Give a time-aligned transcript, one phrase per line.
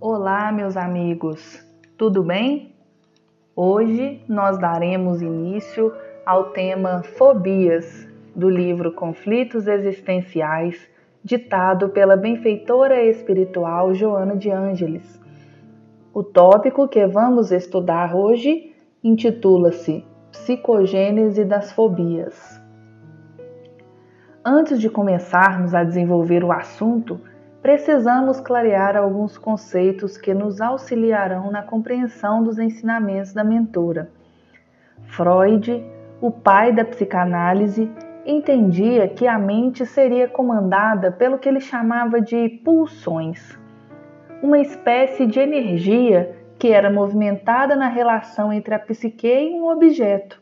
[0.00, 1.60] Olá, meus amigos,
[1.96, 2.72] tudo bem?
[3.56, 5.92] Hoje nós daremos início
[6.24, 10.88] ao tema Fobias do livro Conflitos Existenciais,
[11.24, 15.20] ditado pela benfeitora espiritual Joana de Ângeles.
[16.14, 22.62] O tópico que vamos estudar hoje intitula-se Psicogênese das Fobias.
[24.44, 27.20] Antes de começarmos a desenvolver o assunto,
[27.62, 34.10] precisamos clarear alguns conceitos que nos auxiliarão na compreensão dos ensinamentos da mentora.
[35.08, 35.84] Freud,
[36.20, 37.90] o pai da psicanálise,
[38.24, 43.58] entendia que a mente seria comandada pelo que ele chamava de pulsões,
[44.42, 50.40] uma espécie de energia que era movimentada na relação entre a psique e um objeto.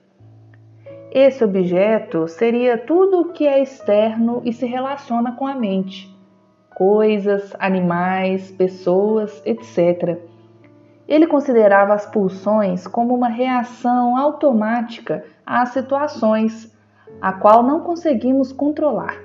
[1.12, 6.15] Esse objeto seria tudo o que é externo e se relaciona com a mente
[6.76, 10.18] coisas, animais, pessoas, etc.
[11.08, 16.70] Ele considerava as pulsões como uma reação automática às situações,
[17.18, 19.16] a qual não conseguimos controlar.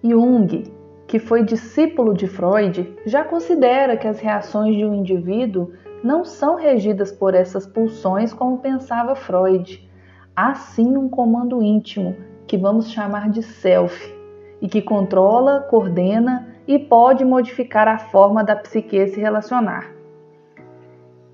[0.00, 0.72] Jung,
[1.08, 5.72] que foi discípulo de Freud, já considera que as reações de um indivíduo
[6.04, 9.90] não são regidas por essas pulsões como pensava Freud.
[10.36, 12.14] Há sim um comando íntimo,
[12.46, 14.15] que vamos chamar de self,
[14.60, 19.90] e que controla, coordena e pode modificar a forma da psique se relacionar.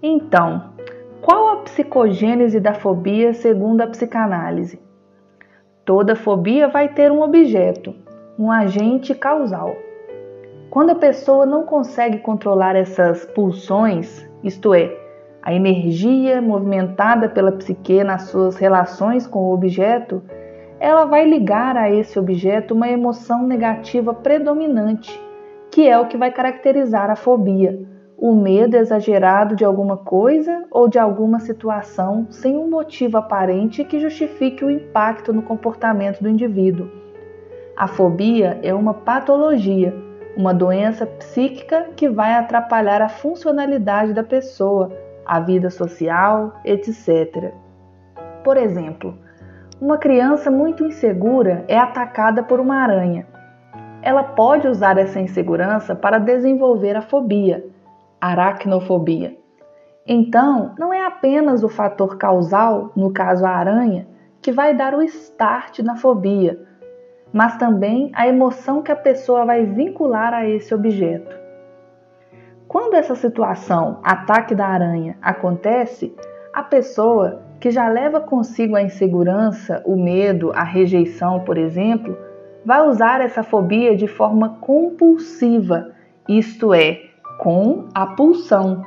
[0.02, 0.72] Então,
[1.20, 4.80] qual a psicogênese da fobia segundo a psicanálise?
[5.84, 7.94] Toda fobia vai ter um objeto,
[8.38, 9.76] um agente causal.
[10.70, 14.96] Quando a pessoa não consegue controlar essas pulsões, isto é,
[15.42, 20.22] a energia movimentada pela psique nas suas relações com o objeto,
[20.82, 25.16] ela vai ligar a esse objeto uma emoção negativa predominante,
[25.70, 27.78] que é o que vai caracterizar a fobia,
[28.18, 34.00] o medo exagerado de alguma coisa ou de alguma situação sem um motivo aparente que
[34.00, 36.90] justifique o impacto no comportamento do indivíduo.
[37.76, 39.94] A fobia é uma patologia,
[40.36, 44.90] uma doença psíquica que vai atrapalhar a funcionalidade da pessoa,
[45.24, 47.52] a vida social, etc.
[48.42, 49.21] Por exemplo,
[49.82, 53.26] uma criança muito insegura é atacada por uma aranha.
[54.00, 57.66] Ela pode usar essa insegurança para desenvolver a fobia,
[58.20, 59.36] aracnofobia.
[60.06, 64.06] Então, não é apenas o fator causal, no caso a aranha,
[64.40, 66.60] que vai dar o start na fobia,
[67.32, 71.36] mas também a emoção que a pessoa vai vincular a esse objeto.
[72.68, 76.14] Quando essa situação, ataque da aranha, acontece,
[76.52, 82.16] a pessoa que já leva consigo a insegurança, o medo, a rejeição, por exemplo,
[82.64, 85.92] vai usar essa fobia de forma compulsiva,
[86.28, 87.00] isto é,
[87.38, 88.84] com a pulsão,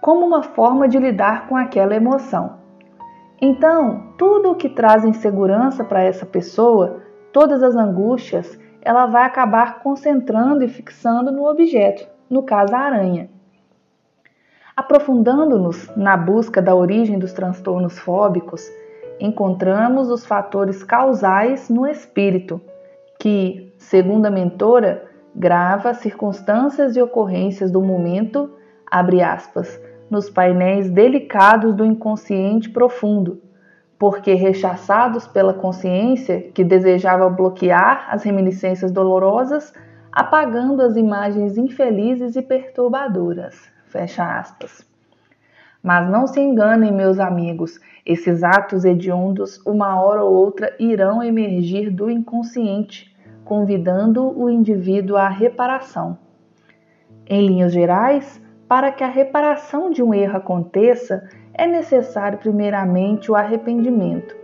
[0.00, 2.54] como uma forma de lidar com aquela emoção.
[3.40, 9.80] Então, tudo o que traz insegurança para essa pessoa, todas as angústias, ela vai acabar
[9.80, 13.28] concentrando e fixando no objeto, no caso a aranha.
[14.74, 18.66] Aprofundando-nos na busca da origem dos transtornos fóbicos,
[19.20, 22.58] encontramos os fatores causais no espírito,
[23.20, 25.04] que, segundo a mentora,
[25.36, 28.50] grava circunstâncias e ocorrências do momento,
[28.90, 29.78] abre aspas,
[30.08, 33.42] nos painéis delicados do inconsciente profundo,
[33.98, 39.70] porque rechaçados pela consciência que desejava bloquear as reminiscências dolorosas,
[40.10, 43.70] apagando as imagens infelizes e perturbadoras.
[43.92, 44.86] Fecha aspas.
[45.82, 51.90] Mas não se enganem, meus amigos, esses atos hediondos, uma hora ou outra, irão emergir
[51.90, 53.14] do inconsciente,
[53.44, 56.16] convidando o indivíduo à reparação.
[57.26, 63.36] Em linhas gerais, para que a reparação de um erro aconteça, é necessário, primeiramente, o
[63.36, 64.34] arrependimento,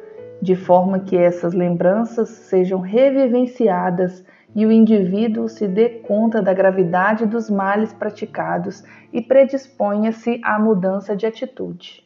[0.42, 7.26] de forma que essas lembranças sejam revivenciadas e o indivíduo se dê conta da gravidade
[7.26, 12.04] dos males praticados e predisponha-se à mudança de atitude.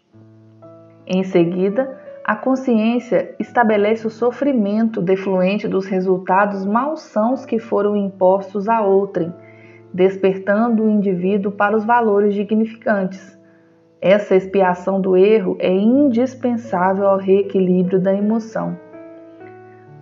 [1.06, 8.80] Em seguida, a consciência estabelece o sofrimento defluente dos resultados malsãos que foram impostos a
[8.80, 9.32] outrem,
[9.92, 13.36] despertando o indivíduo para os valores dignificantes.
[14.00, 18.76] Essa expiação do erro é indispensável ao reequilíbrio da emoção.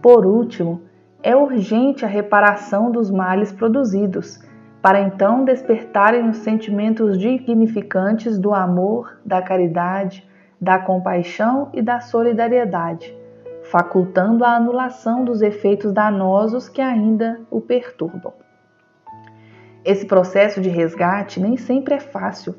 [0.03, 0.83] Por último,
[1.23, 4.41] é urgente a reparação dos males produzidos,
[4.81, 10.27] para então despertarem os sentimentos dignificantes do amor, da caridade,
[10.61, 13.15] da compaixão e da solidariedade,
[13.71, 18.33] facultando a anulação dos efeitos danosos que ainda o perturbam.
[19.85, 22.55] Esse processo de resgate nem sempre é fácil,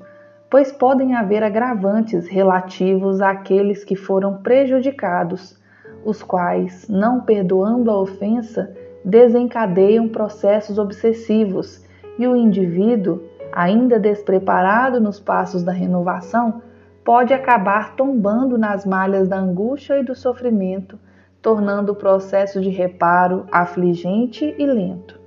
[0.50, 5.61] pois podem haver agravantes relativos àqueles que foram prejudicados,
[6.04, 11.84] os quais, não perdoando a ofensa, desencadeiam processos obsessivos
[12.18, 16.62] e o indivíduo, ainda despreparado nos passos da renovação,
[17.04, 21.00] pode acabar tombando nas malhas da angústia e do sofrimento,
[21.42, 25.20] tornando o processo de reparo afligente e lento.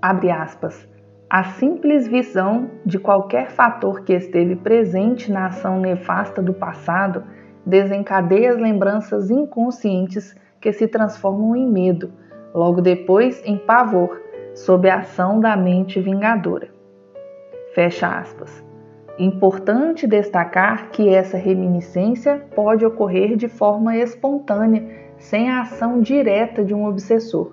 [0.00, 0.86] Abre aspas.
[1.30, 7.24] A simples visão de qualquer fator que esteve presente na ação nefasta do passado
[7.64, 12.12] desencadeia as lembranças inconscientes que se transformam em medo,
[12.54, 14.20] logo depois em pavor,
[14.54, 16.68] sob a ação da mente vingadora.
[17.74, 18.64] Fecha aspas.
[19.18, 24.88] Importante destacar que essa reminiscência pode ocorrer de forma espontânea,
[25.18, 27.52] sem a ação direta de um obsessor.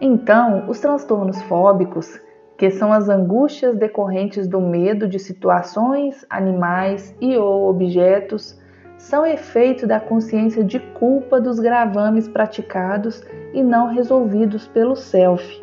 [0.00, 2.20] Então, os transtornos fóbicos,
[2.56, 8.59] que são as angústias decorrentes do medo de situações, animais e ou objetos,
[9.00, 13.24] são efeito da consciência de culpa dos gravames praticados
[13.54, 15.62] e não resolvidos pelo self,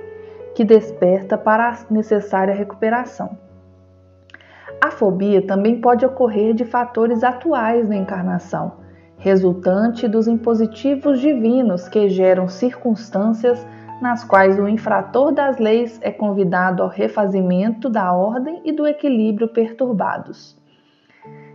[0.56, 3.38] que desperta para a necessária recuperação.
[4.82, 8.78] A fobia também pode ocorrer de fatores atuais na encarnação,
[9.20, 13.66] resultante dos impositivos divinos que geram circunstâncias
[14.02, 19.48] nas quais o infrator das leis é convidado ao refazimento da ordem e do equilíbrio
[19.48, 20.58] perturbados.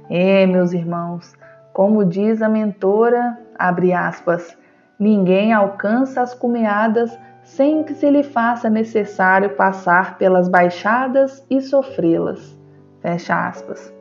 [0.09, 1.33] É, meus irmãos,
[1.73, 4.57] como diz a mentora, abre aspas,
[4.99, 12.59] ninguém alcança as cumeadas sem que se lhe faça necessário passar pelas baixadas e sofrê-las.
[13.01, 13.93] Fecha aspas.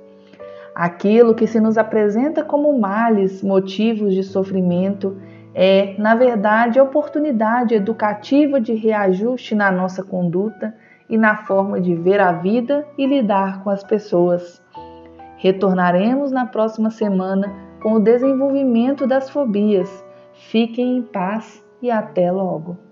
[0.76, 5.18] Aquilo que se nos apresenta como males, motivos de sofrimento,
[5.54, 10.74] é, na verdade, oportunidade educativa de reajuste na nossa conduta
[11.10, 14.62] e na forma de ver a vida e lidar com as pessoas.
[15.42, 17.52] Retornaremos na próxima semana
[17.82, 20.06] com o desenvolvimento das fobias.
[20.34, 22.91] Fiquem em paz e até logo!